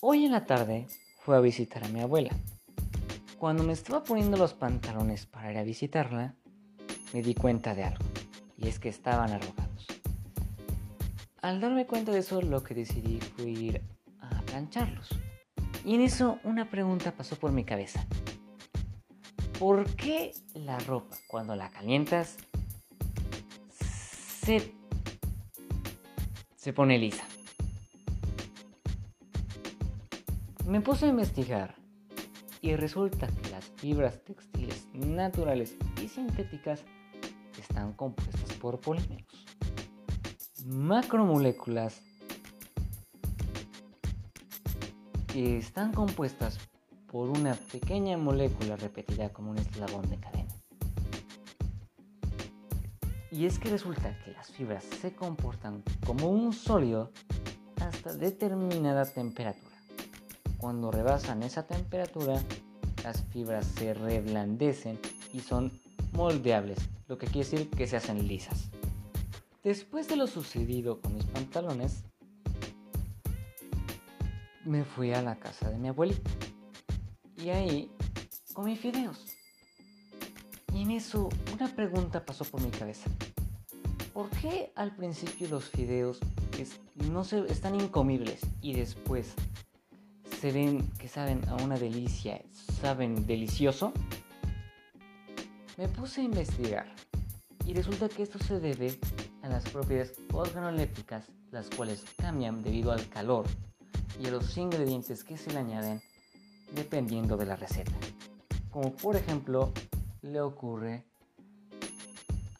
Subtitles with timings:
[0.00, 0.86] Hoy en la tarde
[1.24, 2.30] fui a visitar a mi abuela.
[3.36, 6.36] Cuando me estaba poniendo los pantalones para ir a visitarla,
[7.12, 8.04] me di cuenta de algo,
[8.56, 9.86] y es que estaban arrugados.
[11.42, 13.82] Al darme cuenta de eso, lo que decidí fue ir
[14.20, 15.08] a plancharlos.
[15.84, 18.06] Y en eso una pregunta pasó por mi cabeza.
[19.58, 22.36] ¿Por qué la ropa cuando la calientas
[23.80, 24.72] se,
[26.54, 27.24] se pone lisa?
[30.68, 31.76] Me puse a investigar
[32.60, 36.84] y resulta que las fibras textiles naturales y sintéticas
[37.58, 39.46] están compuestas por polímeros,
[40.66, 42.02] macromoléculas
[45.32, 46.58] que están compuestas
[47.10, 50.54] por una pequeña molécula repetida como un eslabón de cadena.
[53.30, 57.10] Y es que resulta que las fibras se comportan como un sólido
[57.80, 59.67] hasta determinada temperatura.
[60.58, 62.42] Cuando rebasan esa temperatura,
[63.04, 64.98] las fibras se reblandecen
[65.32, 65.80] y son
[66.12, 68.68] moldeables, lo que quiere decir que se hacen lisas.
[69.62, 72.04] Después de lo sucedido con mis pantalones,
[74.64, 76.30] me fui a la casa de mi abuelita
[77.36, 77.90] y ahí
[78.52, 79.24] comí fideos.
[80.74, 83.08] Y en eso una pregunta pasó por mi cabeza.
[84.12, 86.18] ¿Por qué al principio los fideos
[87.10, 89.34] no se, están incomibles y después
[90.40, 92.40] se ven que saben a una delicia,
[92.80, 93.92] saben delicioso,
[95.76, 96.86] me puse a investigar
[97.66, 98.98] y resulta que esto se debe
[99.42, 103.46] a las propiedades organolépticas, las cuales cambian debido al calor
[104.20, 106.00] y a los ingredientes que se le añaden
[106.72, 107.96] dependiendo de la receta.
[108.70, 109.72] Como por ejemplo
[110.22, 111.04] le ocurre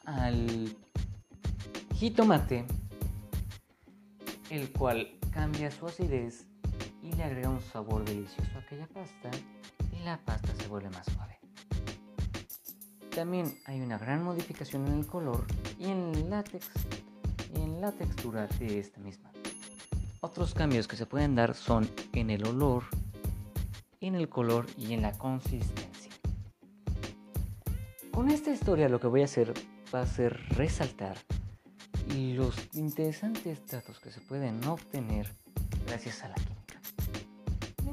[0.05, 0.77] al
[1.95, 2.65] jitomate,
[4.51, 6.47] el cual cambia su acidez
[7.03, 9.31] y le agrega un sabor delicioso a aquella pasta
[9.93, 11.39] y la pasta se vuelve más suave.
[13.15, 15.45] También hay una gran modificación en el color
[15.79, 16.69] y en, látex,
[17.55, 19.31] y en la textura de esta misma.
[20.21, 22.85] Otros cambios que se pueden dar son en el olor,
[24.01, 26.13] en el color y en la consistencia.
[28.13, 29.55] Con esta historia lo que voy a hacer
[29.95, 31.17] va a ser resaltar
[32.17, 35.33] los interesantes datos que se pueden obtener
[35.87, 36.58] gracias a la química.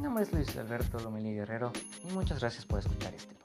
[0.06, 1.72] Mi nombre es Luis Alberto Lomelí Guerrero
[2.08, 3.45] y muchas gracias por escuchar este podcast.